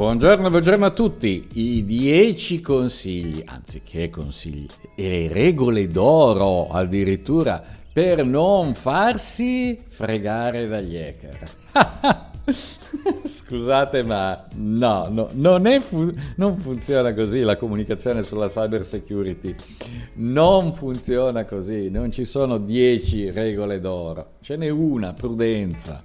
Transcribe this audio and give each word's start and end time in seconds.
Buongiorno, 0.00 0.48
buongiorno 0.48 0.86
a 0.86 0.92
tutti. 0.92 1.46
I 1.52 1.84
10 1.84 2.62
consigli, 2.62 3.42
anzi 3.44 3.82
che 3.82 4.08
consigli, 4.08 4.66
e 4.94 5.08
le 5.10 5.28
regole 5.28 5.88
d'oro 5.88 6.68
addirittura 6.68 7.62
per 7.92 8.24
non 8.24 8.72
farsi 8.74 9.78
fregare 9.86 10.66
dagli 10.68 10.96
hacker. 10.96 11.50
Scusate, 13.28 14.02
ma 14.02 14.42
no, 14.54 15.08
no 15.10 15.28
non, 15.32 15.80
fu- 15.82 16.10
non, 16.36 16.58
funziona 16.58 17.12
così 17.12 17.40
la 17.40 17.56
comunicazione 17.56 18.22
sulla 18.22 18.48
cyber 18.48 18.82
security. 18.82 19.54
Non 20.14 20.72
funziona 20.72 21.44
così, 21.44 21.90
non 21.90 22.10
ci 22.10 22.24
sono 22.24 22.56
10 22.56 23.32
regole 23.32 23.80
d'oro, 23.80 24.30
ce 24.40 24.56
n'è 24.56 24.70
una, 24.70 25.12
prudenza. 25.12 26.02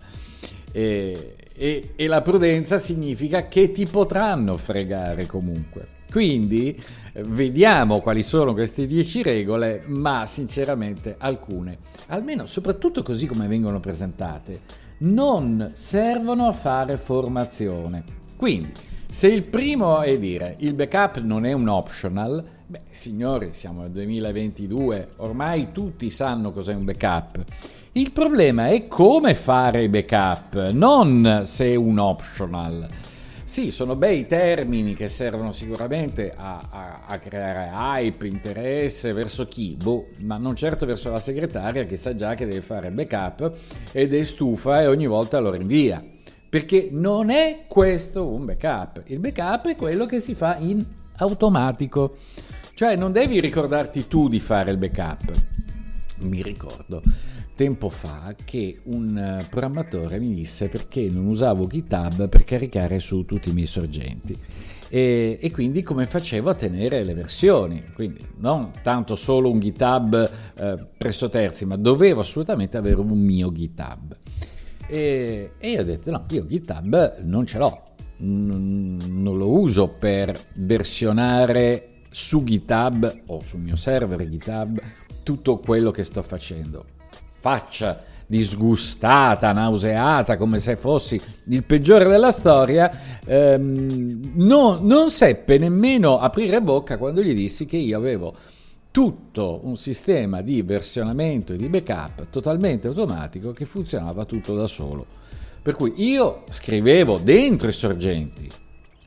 E, 0.73 1.35
e, 1.55 1.93
e 1.95 2.07
la 2.07 2.21
prudenza 2.21 2.77
significa 2.77 3.47
che 3.47 3.71
ti 3.71 3.85
potranno 3.85 4.57
fregare 4.57 5.25
comunque. 5.25 5.93
Quindi 6.11 6.81
vediamo 7.23 7.99
quali 7.99 8.21
sono 8.21 8.53
queste 8.53 8.87
10 8.87 9.23
regole, 9.23 9.83
ma 9.87 10.25
sinceramente 10.25 11.15
alcune, 11.17 11.79
almeno 12.07 12.45
soprattutto 12.45 13.03
così 13.03 13.25
come 13.25 13.47
vengono 13.47 13.79
presentate, 13.79 14.59
non 14.99 15.71
servono 15.73 16.47
a 16.47 16.53
fare 16.53 16.97
formazione. 16.97 18.03
Quindi, 18.37 18.71
se 19.09 19.27
il 19.27 19.43
primo 19.43 20.01
è 20.01 20.17
dire 20.17 20.55
il 20.59 20.73
backup 20.73 21.19
non 21.19 21.45
è 21.45 21.53
un 21.53 21.67
optional, 21.67 22.43
beh 22.67 22.81
signori, 22.89 23.49
siamo 23.53 23.81
nel 23.81 23.91
2022, 23.91 25.09
ormai 25.17 25.71
tutti 25.71 26.09
sanno 26.09 26.51
cos'è 26.51 26.73
un 26.73 26.85
backup. 26.85 27.43
Il 27.91 28.11
problema 28.11 28.67
è 28.67 28.87
come 28.87 29.35
fare 29.35 29.83
i 29.83 29.89
backup, 29.89 30.71
non 30.71 31.41
se 31.45 31.67
è 31.67 31.75
un 31.75 31.99
optional. 31.99 32.89
Sì, 33.43 33.69
sono 33.69 33.95
bei 33.95 34.25
termini 34.25 34.95
che 34.95 35.07
servono 35.07 35.51
sicuramente 35.51 36.33
a, 36.35 36.67
a, 36.67 37.01
a, 37.05 37.19
creare 37.19 37.69
hype, 37.71 38.25
interesse 38.25 39.13
verso 39.13 39.45
chi? 39.45 39.77
Boh, 39.79 40.07
ma 40.21 40.37
non 40.37 40.55
certo 40.55 40.87
verso 40.87 41.11
la 41.11 41.19
segretaria 41.19 41.85
che 41.85 41.95
sa 41.95 42.15
già 42.15 42.33
che 42.33 42.47
deve 42.47 42.61
fare 42.61 42.87
il 42.87 42.93
backup 42.93 43.55
ed 43.91 44.15
è 44.15 44.23
stufa 44.23 44.81
e 44.81 44.87
ogni 44.87 45.05
volta 45.05 45.37
lo 45.37 45.51
rinvia. 45.51 46.03
Perché 46.49 46.89
non 46.91 47.29
è 47.29 47.65
questo 47.67 48.27
un 48.27 48.45
backup. 48.45 49.03
Il 49.05 49.19
backup 49.19 49.67
è 49.67 49.75
quello 49.75 50.07
che 50.07 50.19
si 50.19 50.33
fa 50.33 50.57
in 50.57 50.83
automatico. 51.17 52.15
Cioè 52.73 52.95
non 52.95 53.11
devi 53.11 53.39
ricordarti 53.39 54.07
tu 54.07 54.27
di 54.27 54.39
fare 54.39 54.71
il 54.71 54.77
backup. 54.77 55.31
Mi 56.19 56.41
ricordo 56.41 57.01
tempo 57.55 57.89
fa 57.89 58.35
che 58.43 58.79
un 58.83 59.17
eh, 59.17 59.47
programmatore 59.49 60.19
mi 60.19 60.33
disse 60.33 60.67
perché 60.67 61.09
non 61.09 61.25
usavo 61.25 61.67
GitHub 61.67 62.27
per 62.27 62.43
caricare 62.43 62.99
su 62.99 63.25
tutti 63.25 63.49
i 63.49 63.53
miei 63.53 63.65
sorgenti. 63.65 64.37
E, 64.87 65.39
e, 65.41 65.51
quindi 65.51 65.81
come 65.81 66.05
facevo 66.05 66.49
a 66.49 66.53
tenere 66.53 67.03
le 67.03 67.15
versioni, 67.15 67.83
quindi 67.93 68.23
non 68.37 68.71
tanto 68.83 69.15
solo 69.15 69.49
un 69.49 69.59
GitHub 69.59 70.29
eh, 70.57 70.87
presso 70.95 71.27
terzi, 71.27 71.65
ma 71.65 71.75
dovevo 71.75 72.19
assolutamente 72.19 72.77
avere 72.77 72.99
un 72.99 73.17
mio 73.17 73.51
GitHub. 73.51 74.15
E, 74.87 75.53
e 75.57 75.69
io 75.71 75.81
ho 75.81 75.83
detto 75.83 76.11
no, 76.11 76.25
io 76.29 76.45
GitHub 76.45 77.21
non 77.23 77.45
ce 77.45 77.57
l'ho, 77.57 77.83
non, 78.17 79.23
lo 79.23 79.49
uso 79.49 79.87
per 79.89 80.39
versionare 80.55 82.01
su 82.09 82.43
GitHub 82.43 83.23
o 83.27 83.43
sul 83.43 83.59
mio 83.59 83.75
server 83.75 84.27
GitHub 84.27 84.81
tutto 85.23 85.57
quello 85.57 85.91
che 85.91 86.03
sto 86.03 86.21
facendo 86.21 86.85
faccia 87.45 88.01
disgustata, 88.25 89.51
nauseata, 89.51 90.35
come 90.35 90.57
se 90.57 90.75
fossi 90.75 91.21
il 91.49 91.63
peggiore 91.63 92.05
della 92.05 92.31
storia, 92.31 92.91
ehm, 93.23 94.31
no, 94.33 94.79
non 94.81 95.11
seppe 95.11 95.59
nemmeno 95.59 96.17
aprire 96.17 96.59
bocca 96.59 96.97
quando 96.97 97.21
gli 97.21 97.35
dissi 97.35 97.67
che 97.67 97.77
io 97.77 97.97
avevo 97.97 98.33
tutto 98.89 99.59
un 99.63 99.75
sistema 99.75 100.41
di 100.41 100.63
versionamento 100.63 101.53
e 101.53 101.57
di 101.57 101.69
backup 101.69 102.29
totalmente 102.29 102.87
automatico 102.87 103.51
che 103.51 103.65
funzionava 103.65 104.25
tutto 104.25 104.55
da 104.55 104.65
solo. 104.65 105.05
Per 105.65 105.73
cui 105.73 105.93
io 105.95 106.43
scrivevo 106.47 107.17
dentro 107.17 107.67
i 107.67 107.73
sorgenti 107.73 108.47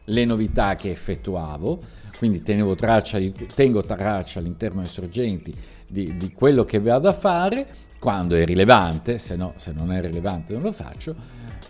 le 0.06 0.24
novità 0.24 0.74
che 0.74 0.91
effettuavo, 0.91 1.78
quindi 2.19 2.42
traccia 2.42 3.16
di, 3.19 3.32
tengo 3.54 3.84
traccia 3.84 4.41
all'interno 4.41 4.80
dei 4.80 4.91
sorgenti 4.91 5.54
di, 5.88 6.16
di 6.16 6.32
quello 6.32 6.64
che 6.64 6.80
vado 6.80 7.08
a 7.08 7.12
fare 7.12 7.64
quando 8.00 8.34
è 8.34 8.44
rilevante, 8.44 9.19
se, 9.19 9.36
no, 9.36 9.52
se 9.54 9.70
non 9.70 9.92
è 9.92 10.02
rilevante 10.02 10.52
non 10.52 10.62
lo 10.62 10.72
faccio, 10.72 11.14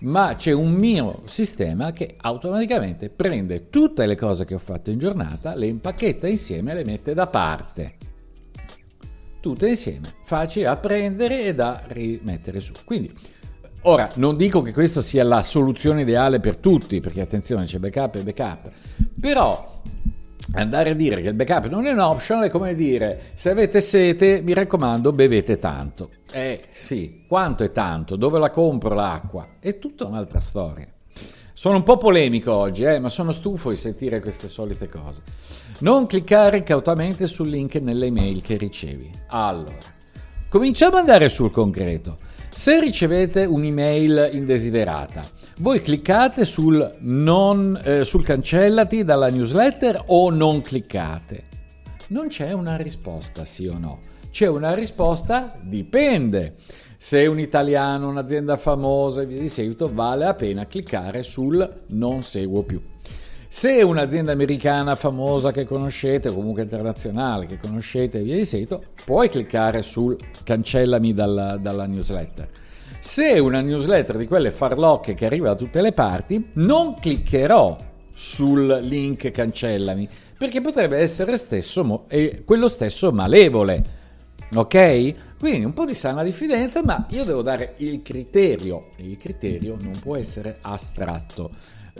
ma 0.01 0.35
c'è 0.37 0.53
un 0.53 0.71
mio 0.71 1.21
sistema 1.27 1.93
che 1.93 2.15
automaticamente 2.17 3.11
prende 3.11 3.69
tutte 3.69 4.07
le 4.07 4.17
cose 4.17 4.47
che 4.47 4.55
ho 4.55 4.59
fatto 4.59 4.89
in 4.89 4.99
giornata, 4.99 5.55
le 5.55 5.67
impacchetta 5.67 6.27
insieme 6.27 6.71
e 6.71 6.75
le 6.77 6.85
mette 6.85 7.13
da 7.13 7.27
parte. 7.27 7.97
Tutte 9.39 9.69
insieme, 9.69 10.15
facili 10.25 10.65
da 10.65 10.79
prendere 10.79 11.45
e 11.45 11.55
da 11.55 11.83
rimettere 11.89 12.61
su. 12.61 12.73
Quindi, 12.87 13.13
ora, 13.83 14.09
non 14.15 14.37
dico 14.37 14.63
che 14.63 14.73
questa 14.73 15.03
sia 15.03 15.25
la 15.25 15.43
soluzione 15.43 16.03
ideale 16.03 16.41
per 16.41 16.57
tutti, 16.57 17.01
perché 17.01 17.21
attenzione, 17.21 17.65
c'è 17.65 17.79
backup 17.79 18.17
e 18.17 18.23
backup, 18.23 18.71
però 19.21 19.77
andare 20.53 20.91
a 20.91 20.95
dire 20.95 21.21
che 21.21 21.29
il 21.29 21.35
backup 21.35 21.67
non 21.67 21.87
è 21.87 21.93
un 21.93 21.99
optional 21.99 22.45
è 22.45 22.49
come 22.49 22.75
dire 22.75 23.21
se 23.35 23.51
avete 23.51 23.83
sete 23.83 24.41
mi 24.41 24.55
raccomando 24.55 25.13
bevete 25.13 25.59
tanto 25.59 26.09
eh 26.33 26.63
sì 26.71 27.25
quanto 27.27 27.65
è 27.65 27.73
tanto? 27.73 28.17
Dove 28.17 28.39
la 28.39 28.51
compro 28.51 28.95
l'acqua? 28.95 29.57
È 29.61 29.79
tutta 29.79 30.07
un'altra 30.07 30.41
storia. 30.41 30.87
Sono 31.53 31.77
un 31.77 31.83
po' 31.83 31.97
polemico 31.97 32.53
oggi 32.53 32.85
eh, 32.85 32.99
ma 32.99 33.09
sono 33.09 33.33
stufo 33.33 33.71
di 33.71 33.77
sentire 33.77 34.21
queste 34.21 34.47
solite 34.47 34.89
cose. 34.89 35.23
Non 35.81 36.07
cliccare 36.07 36.59
incautamente 36.59 37.27
sul 37.27 37.49
link 37.49 37.77
nelle 37.77 38.07
email 38.07 38.43
che 38.43 38.57
ricevi. 38.57 39.11
Allora 39.29 39.97
cominciamo 40.49 40.97
ad 40.97 41.01
andare 41.01 41.29
sul 41.29 41.51
concreto 41.51 42.17
se 42.51 42.81
ricevete 42.81 43.45
un'email 43.45 44.31
indesiderata, 44.33 45.29
voi 45.59 45.81
cliccate 45.81 46.45
sul, 46.45 46.97
non, 47.01 47.81
eh, 47.83 48.05
sul 48.05 48.25
cancellati 48.25 49.05
dalla 49.05 49.29
newsletter 49.29 50.05
o 50.07 50.31
non 50.31 50.61
cliccate? 50.61 51.45
Non 52.09 52.29
c'è 52.29 52.53
una 52.53 52.77
risposta 52.77 53.45
sì 53.45 53.67
o 53.67 53.79
no. 53.79 54.01
C'è 54.31 54.47
una 54.47 54.75
risposta 54.75 55.59
dipende. 55.61 56.57
Se 56.97 57.27
un 57.27 57.39
italiano, 57.39 58.09
un'azienda 58.09 58.57
famosa 58.57 59.23
e 59.23 59.27
via 59.27 59.41
di 59.41 59.49
seguito, 59.49 59.93
vale 59.93 60.25
la 60.25 60.35
pena 60.35 60.67
cliccare 60.67 61.23
sul 61.23 61.85
non 61.89 62.23
seguo 62.23 62.63
più. 62.63 62.81
Se 63.51 63.83
un'azienda 63.83 64.31
americana 64.31 64.95
famosa 64.95 65.53
che 65.53 65.65
conoscete, 65.65 66.29
o 66.29 66.35
comunque 66.35 66.63
internazionale 66.63 67.47
che 67.47 67.57
conoscete 67.57 68.19
e 68.19 68.23
via 68.23 68.37
di 68.37 68.45
seguito, 68.45 68.85
puoi 69.07 69.31
cliccare 69.31 69.81
sul 69.81 70.17
cancellami 70.45 71.15
dalla, 71.15 71.57
dalla 71.57 71.87
newsletter. 71.87 72.47
Se 72.99 73.39
una 73.39 73.63
newsletter 73.63 74.19
di 74.19 74.27
quelle 74.27 74.51
farlocche 74.51 75.15
che 75.15 75.25
arriva 75.25 75.49
da 75.49 75.55
tutte 75.55 75.81
le 75.81 75.93
parti, 75.93 76.51
non 76.55 76.97
cliccherò 77.01 77.79
sul 78.15 78.81
link 78.83 79.31
cancellami, 79.31 80.07
perché 80.37 80.61
potrebbe 80.61 80.99
essere 80.99 81.37
stesso, 81.39 82.05
eh, 82.09 82.43
quello 82.45 82.69
stesso 82.69 83.13
malevole. 83.13 83.83
Ok? 84.55 85.37
Quindi 85.39 85.65
un 85.65 85.73
po' 85.73 85.87
di 85.87 85.95
sana 85.95 86.23
diffidenza, 86.23 86.83
ma 86.85 87.07
io 87.11 87.25
devo 87.25 87.43
dare 87.43 87.75
il 87.79 88.03
criterio 88.03 88.89
il 88.97 89.17
criterio 89.17 89.77
non 89.81 89.93
può 90.01 90.17
essere 90.17 90.59
astratto. 90.61 91.51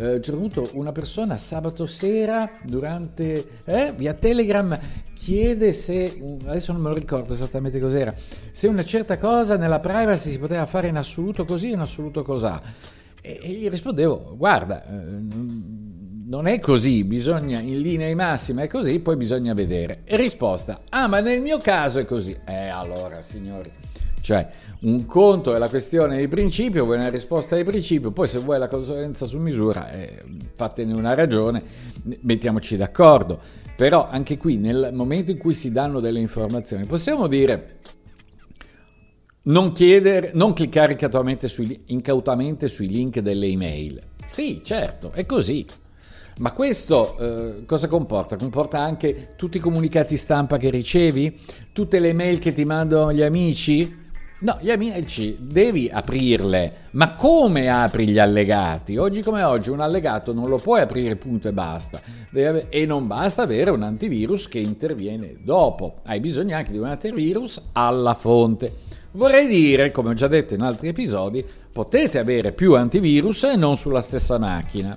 Eh, 0.01 0.21
c'è 0.21 0.33
avuto 0.33 0.71
una 0.75 0.93
persona 0.93 1.37
sabato 1.37 1.85
sera 1.85 2.49
durante 2.63 3.63
eh, 3.65 3.93
via 3.97 4.15
Telegram 4.15 4.79
chiede 5.13 5.73
se 5.73 6.23
adesso 6.47 6.71
non 6.71 6.83
me 6.83 6.91
lo 6.91 6.95
ricordo 6.95 7.33
esattamente 7.33 7.81
cos'era 7.81 8.15
se 8.53 8.69
una 8.69 8.85
certa 8.85 9.19
cosa 9.19 9.57
nella 9.57 9.81
privacy 9.81 10.31
si 10.31 10.39
poteva 10.39 10.67
fare 10.67 10.87
in 10.87 10.97
assoluto 10.97 11.45
così 11.45 11.73
in 11.73 11.81
assoluto 11.81 12.23
cos'ha 12.23 12.63
e, 13.21 13.41
e 13.43 13.49
gli 13.51 13.69
rispondevo 13.69 14.37
guarda 14.37 14.85
eh, 14.87 15.67
non 16.29 16.47
è 16.47 16.61
così, 16.61 17.05
bisogna 17.05 17.59
in 17.59 17.81
linea 17.81 18.07
di 18.07 18.15
massima 18.15 18.61
è 18.61 18.67
così, 18.67 19.01
poi 19.01 19.17
bisogna 19.17 19.55
vedere. 19.55 20.03
E 20.05 20.17
risposta, 20.19 20.83
ah 20.91 21.07
ma 21.07 21.21
nel 21.21 21.41
mio 21.41 21.57
caso 21.57 22.01
è 22.01 22.05
così. 22.05 22.37
Eh 22.45 22.69
allora 22.69 23.23
signori, 23.23 23.73
cioè 24.29 24.47
un 24.81 25.07
conto 25.07 25.55
è 25.55 25.59
la 25.59 25.71
questione 25.71 26.19
di 26.19 26.29
principio, 26.29 26.85
vuoi 26.85 26.99
una 26.99 27.09
risposta 27.09 27.57
di 27.57 27.65
principio, 27.65 28.11
poi 28.11 28.29
se 28.29 28.39
vuoi 28.39 28.59
la 28.59 28.69
consulenza 28.69 29.25
su 29.25 29.39
misura, 29.39 29.91
eh, 29.91 30.23
fatene 30.55 30.93
una 30.93 31.15
ragione, 31.15 31.63
mettiamoci 32.21 32.77
d'accordo. 32.77 33.41
Però 33.75 34.07
anche 34.07 34.37
qui 34.37 34.59
nel 34.59 34.91
momento 34.93 35.31
in 35.31 35.39
cui 35.39 35.55
si 35.55 35.73
danno 35.73 35.99
delle 36.01 36.21
informazioni 36.21 36.85
possiamo 36.85 37.27
dire 37.27 37.79
non, 39.45 39.73
chiedere, 39.73 40.33
non 40.35 40.53
cliccare 40.53 40.93
incautamente 40.93 41.49
sui, 41.49 41.85
incautamente 41.87 42.69
sui 42.69 42.89
link 42.89 43.21
delle 43.21 43.47
email. 43.47 43.99
Sì, 44.27 44.61
certo, 44.63 45.11
è 45.13 45.25
così. 45.25 45.65
Ma 46.41 46.53
questo 46.53 47.17
eh, 47.17 47.65
cosa 47.65 47.89
comporta? 47.89 48.37
Comporta 48.37 48.79
anche 48.79 49.31
tutti 49.37 49.57
i 49.57 49.61
comunicati 49.61 50.19
stampa 50.19 50.59
che 50.59 50.69
ricevi? 50.69 51.41
Tutte 51.73 51.99
le 51.99 52.13
mail 52.13 52.39
che 52.41 52.53
ti 52.53 52.67
mandano 52.67 53.11
gli 53.11 53.23
amici? 53.23 54.07
No, 54.41 54.57
gli 54.61 54.71
amici 54.71 55.37
devi 55.41 55.91
aprirle, 55.93 56.85
ma 56.93 57.17
come 57.17 57.69
apri 57.69 58.07
gli 58.07 58.21
allegati? 58.21 58.97
Oggi 58.97 59.21
come 59.21 59.43
oggi 59.43 59.71
un 59.71 59.81
allegato 59.81 60.33
non 60.33 60.49
lo 60.49 60.59
puoi 60.59 60.81
aprire 60.81 61.17
punto 61.17 61.49
e 61.49 61.53
basta. 61.53 62.01
E 62.33 62.87
non 62.87 63.09
basta 63.09 63.43
avere 63.43 63.71
un 63.71 63.83
antivirus 63.83 64.47
che 64.47 64.61
interviene 64.61 65.39
dopo, 65.43 66.03
hai 66.05 66.21
bisogno 66.21 66.55
anche 66.55 66.71
di 66.71 66.79
un 66.79 66.87
antivirus 66.87 67.61
alla 67.73 68.15
fonte. 68.15 68.73
Vorrei 69.13 69.49
dire, 69.49 69.91
come 69.91 70.11
ho 70.11 70.15
già 70.15 70.29
detto 70.29 70.55
in 70.55 70.63
altri 70.63 70.87
episodi, 70.87 71.45
potete 71.73 72.21
avere 72.21 72.53
più 72.53 72.77
antivirus 72.77 73.43
e 73.43 73.57
non 73.57 73.77
sulla 73.77 74.01
stessa 74.01 74.39
macchina 74.39 74.97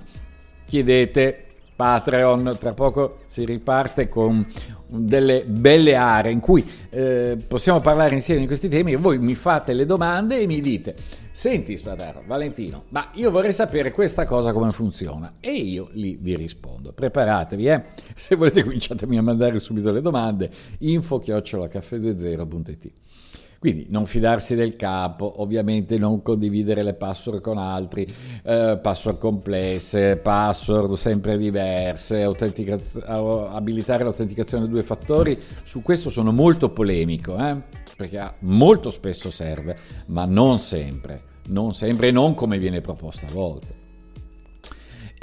chiedete 0.72 1.46
Patreon, 1.74 2.56
tra 2.58 2.72
poco 2.72 3.18
si 3.26 3.44
riparte 3.44 4.08
con 4.08 4.46
delle 4.86 5.44
belle 5.46 5.94
aree 5.94 6.32
in 6.32 6.40
cui 6.40 6.64
eh, 6.90 7.38
possiamo 7.48 7.80
parlare 7.80 8.14
insieme 8.14 8.40
di 8.40 8.46
questi 8.46 8.68
temi 8.68 8.92
e 8.92 8.96
voi 8.96 9.18
mi 9.18 9.34
fate 9.34 9.72
le 9.72 9.86
domande 9.86 10.40
e 10.40 10.46
mi 10.46 10.60
dite 10.60 10.94
senti 11.30 11.78
Spadaro, 11.78 12.22
Valentino 12.26 12.84
ma 12.90 13.08
io 13.14 13.30
vorrei 13.30 13.52
sapere 13.52 13.90
questa 13.90 14.26
cosa 14.26 14.52
come 14.52 14.70
funziona. 14.70 15.36
E 15.40 15.52
io 15.52 15.88
lì 15.92 16.18
vi 16.20 16.36
rispondo. 16.36 16.92
Preparatevi 16.92 17.66
eh. 17.66 17.82
Se 18.14 18.36
volete 18.36 18.62
cominciatemi 18.62 19.16
a 19.16 19.22
mandare 19.22 19.58
subito 19.58 19.90
le 19.90 20.02
domande 20.02 20.50
info 20.80 21.18
chiocciolacaffè20.it 21.18 22.92
quindi 23.62 23.86
non 23.90 24.06
fidarsi 24.06 24.56
del 24.56 24.74
capo, 24.74 25.40
ovviamente 25.40 25.96
non 25.96 26.20
condividere 26.20 26.82
le 26.82 26.94
password 26.94 27.40
con 27.40 27.58
altri, 27.58 28.04
eh, 28.42 28.76
password 28.82 29.18
complesse, 29.20 30.16
password 30.16 30.94
sempre 30.94 31.38
diverse, 31.38 32.24
abilitare 32.24 34.02
l'autenticazione 34.02 34.64
a 34.64 34.66
due 34.66 34.82
fattori, 34.82 35.38
su 35.62 35.80
questo 35.80 36.10
sono 36.10 36.32
molto 36.32 36.70
polemico, 36.70 37.38
eh? 37.38 37.56
perché 37.96 38.34
molto 38.40 38.90
spesso 38.90 39.30
serve, 39.30 39.76
ma 40.06 40.24
non 40.24 40.58
sempre, 40.58 41.20
non 41.50 41.72
sempre 41.72 42.08
e 42.08 42.10
non 42.10 42.34
come 42.34 42.58
viene 42.58 42.80
proposto 42.80 43.26
a 43.26 43.32
volte. 43.32 43.81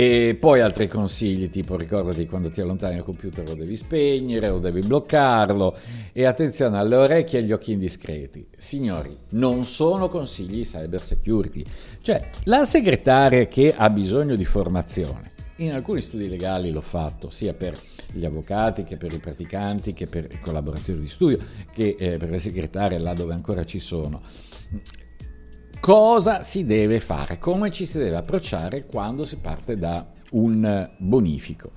E 0.02 0.38
poi 0.40 0.62
altri 0.62 0.88
consigli, 0.88 1.50
tipo 1.50 1.76
ricordati 1.76 2.26
quando 2.26 2.50
ti 2.50 2.62
allontani 2.62 2.96
dal 2.96 3.04
computer 3.04 3.46
lo 3.46 3.54
devi 3.54 3.76
spegnere 3.76 4.48
o 4.48 4.58
devi 4.58 4.80
bloccarlo. 4.80 5.78
E 6.14 6.24
attenzione 6.24 6.78
alle 6.78 6.96
orecchie 6.96 7.40
e 7.40 7.42
agli 7.42 7.52
occhi 7.52 7.74
indiscreti. 7.74 8.48
Signori, 8.56 9.14
non 9.32 9.66
sono 9.66 10.08
consigli 10.08 10.62
cyber 10.62 11.02
security. 11.02 11.66
Cioè, 12.02 12.30
la 12.46 12.64
segretaria 12.64 13.46
che 13.48 13.74
ha 13.76 13.90
bisogno 13.90 14.38
di 14.38 14.46
formazione. 14.46 15.32
In 15.58 15.74
alcuni 15.74 16.00
studi 16.00 16.30
legali 16.30 16.72
l'ho 16.72 16.80
fatto, 16.80 17.30
sia 17.30 17.54
per 17.54 17.78
gli 18.14 18.24
avvocati 18.24 18.86
che 18.86 18.96
per 18.96 19.12
i 19.12 19.20
praticanti, 19.20 19.92
che 19.94 20.08
per 20.08 20.30
i 20.32 20.40
collaboratori 20.40 21.02
di 21.02 21.10
studio, 21.10 21.40
che 21.74 21.98
eh, 22.00 22.18
per 22.18 22.30
le 22.30 22.40
segretarie 22.40 23.00
là 23.00 23.14
dove 23.14 23.34
ancora 23.34 23.66
ci 23.66 23.80
sono 23.80 24.22
cosa 25.80 26.42
si 26.42 26.66
deve 26.66 27.00
fare, 27.00 27.40
come 27.40 27.72
ci 27.72 27.86
si 27.86 27.98
deve 27.98 28.18
approcciare 28.18 28.86
quando 28.86 29.24
si 29.24 29.38
parte 29.38 29.78
da 29.78 30.06
un 30.32 30.90
bonifico. 30.98 31.72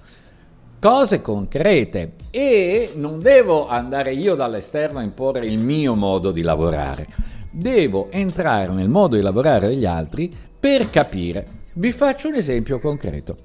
Cose 0.81 1.23
concrete 1.23 2.15
e 2.31 2.93
non 2.97 3.21
devo 3.21 3.69
andare 3.69 4.15
io 4.15 4.35
dall'esterno 4.35 4.99
a 4.99 5.03
imporre 5.03 5.47
il 5.47 5.63
mio 5.63 5.95
modo 5.95 6.33
di 6.33 6.43
lavorare, 6.43 7.07
devo 7.51 8.11
entrare 8.11 8.73
nel 8.73 8.89
modo 8.89 9.15
di 9.15 9.23
lavorare 9.23 9.69
degli 9.69 9.87
altri 9.87 10.35
per 10.59 10.91
capire. 10.91 11.61
Vi 11.75 11.93
faccio 11.93 12.29
un 12.29 12.35
esempio 12.35 12.81
concreto. 12.81 13.37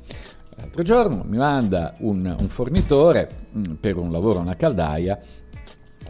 L'altro 0.56 0.82
giorno 0.82 1.24
mi 1.28 1.38
manda 1.38 1.94
un, 2.00 2.36
un 2.38 2.50
fornitore 2.50 3.30
mm, 3.56 3.74
per 3.80 3.98
un 3.98 4.12
lavoro 4.12 4.40
una 4.40 4.56
caldaia 4.56 5.20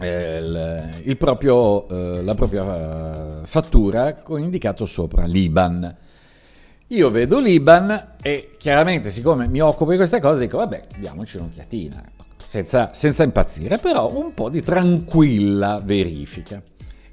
il, 0.06 1.02
il 1.04 1.18
proprio, 1.18 1.88
eh, 1.90 2.24
la 2.24 2.34
propria 2.36 3.42
fattura 3.44 4.16
con 4.16 4.40
indicato 4.40 4.86
sopra 4.86 5.26
l'IBAN. 5.26 5.96
Io 6.88 7.10
vedo 7.10 7.40
l'IBAN 7.40 8.16
e 8.22 8.52
chiaramente 8.58 9.10
siccome 9.10 9.48
mi 9.48 9.60
occupo 9.60 9.92
di 9.92 9.98
queste 9.98 10.20
cose 10.20 10.42
dico 10.42 10.58
vabbè 10.58 10.82
diamoci 10.98 11.38
un'occhiatina, 11.38 12.04
senza, 12.44 12.92
senza 12.94 13.24
impazzire, 13.24 13.78
però 13.78 14.16
un 14.16 14.34
po' 14.34 14.50
di 14.50 14.62
tranquilla 14.62 15.82
verifica. 15.84 16.62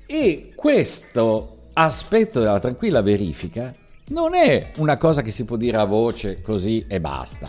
E 0.07 0.53
questo 0.55 1.69
aspetto 1.73 2.39
della 2.39 2.61
tranquilla 2.61 3.03
verifica 3.03 3.73
non 4.09 4.35
è 4.35 4.71
una 4.77 4.97
cosa 4.97 5.23
che 5.23 5.31
si 5.31 5.45
può 5.45 5.57
dire 5.57 5.79
a 5.79 5.85
voce 5.85 6.41
così 6.41 6.85
e 6.87 7.01
basta 7.01 7.49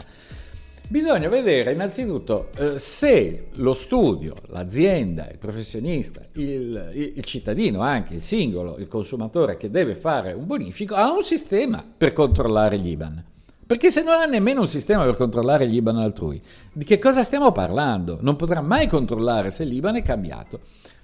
Bisogna 0.87 1.29
vedere 1.29 1.71
innanzitutto 1.71 2.49
eh, 2.57 2.77
se 2.77 3.47
lo 3.53 3.73
studio, 3.73 4.35
l'azienda, 4.49 5.27
il 5.31 5.39
professionista, 5.39 6.21
il, 6.33 7.13
il, 7.15 7.23
cittadino, 7.23 7.81
anche 7.81 8.13
il 8.13 8.21
singolo, 8.21 8.77
il 8.77 8.87
consumatore 8.87 9.57
che 9.57 9.71
deve 9.71 9.95
fare 9.95 10.33
un 10.33 10.45
bonifico, 10.45 10.93
ha 10.93 11.11
un 11.11 11.23
sistema 11.23 11.83
per 11.97 12.13
controllare 12.13 12.77
gli 12.77 12.89
IBAN. 12.89 13.23
Perché 13.65 13.89
se 13.89 14.03
non 14.03 14.21
ha 14.21 14.25
nemmeno 14.25 14.61
un 14.61 14.67
sistema 14.67 15.03
per 15.05 15.15
controllare 15.15 15.67
gli 15.67 15.77
IBAN 15.77 15.97
altrui, 15.97 16.39
di 16.71 16.85
che 16.85 16.99
cosa 16.99 17.23
stiamo 17.23 17.51
parlando? 17.51 18.19
Non 18.21 18.35
potrà 18.35 18.61
mai 18.61 18.87
controllare 18.87 19.49
se 19.49 19.63
l'IBAN 19.63 19.95
è 19.95 20.03
cambiato. 20.03 20.59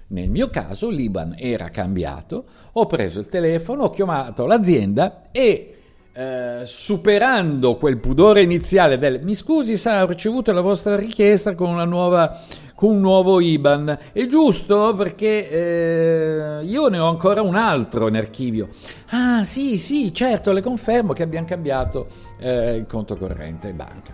Nel 0.08 0.30
mio 0.30 0.48
caso 0.48 0.90
l'IBAN 0.90 1.34
era 1.36 1.70
cambiato, 1.70 2.44
ho 2.70 2.86
preso 2.86 3.18
il 3.18 3.28
telefono, 3.28 3.84
ho 3.84 3.90
chiamato 3.90 4.46
l'azienda 4.46 5.30
e 5.32 5.81
eh, 6.12 6.62
superando 6.64 7.76
quel 7.76 7.98
pudore 7.98 8.42
iniziale 8.42 8.98
del 8.98 9.20
mi 9.22 9.34
scusi 9.34 9.76
sa 9.76 10.02
ho 10.02 10.06
ricevuto 10.06 10.52
la 10.52 10.60
vostra 10.60 10.94
richiesta 10.94 11.54
con 11.54 11.70
una 11.70 11.84
nuova 11.84 12.38
con 12.74 12.90
un 12.90 13.00
nuovo 13.00 13.40
IBAN 13.40 13.98
è 14.12 14.26
giusto? 14.26 14.94
Perché 14.94 15.48
eh, 15.48 16.64
io 16.64 16.88
ne 16.88 16.98
ho 16.98 17.08
ancora 17.08 17.40
un 17.40 17.54
altro 17.54 18.08
in 18.08 18.16
archivio. 18.16 18.68
Ah 19.10 19.44
sì 19.44 19.76
sì 19.78 20.12
certo 20.12 20.52
le 20.52 20.60
confermo 20.60 21.12
che 21.12 21.22
abbiamo 21.22 21.46
cambiato 21.46 22.08
eh, 22.38 22.74
il 22.76 22.86
conto 22.86 23.16
corrente 23.16 23.72
banca 23.72 24.12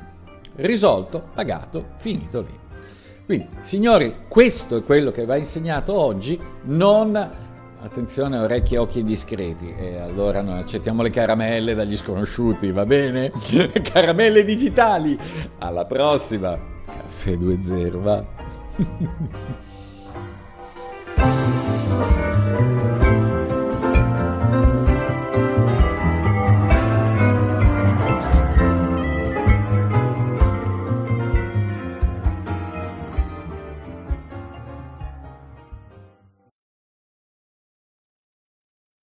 risolto 0.56 1.30
pagato 1.34 1.92
finito 1.96 2.40
lì. 2.40 2.58
Quindi 3.24 3.48
signori 3.60 4.14
questo 4.28 4.76
è 4.76 4.84
quello 4.84 5.10
che 5.10 5.24
va 5.24 5.36
insegnato 5.36 5.94
oggi 5.94 6.38
non 6.64 7.47
Attenzione, 7.80 8.38
orecchie 8.38 8.76
e 8.76 8.80
occhi 8.80 8.98
indiscreti. 9.00 9.72
E 9.76 9.98
allora 9.98 10.40
noi 10.42 10.58
accettiamo 10.58 11.02
le 11.02 11.10
caramelle 11.10 11.74
dagli 11.74 11.96
sconosciuti, 11.96 12.72
va 12.72 12.84
bene? 12.84 13.30
caramelle 13.82 14.42
digitali. 14.42 15.16
Alla 15.58 15.84
prossima. 15.84 16.58
Caffè 16.84 17.32
2.0, 17.32 17.98
va. 17.98 18.24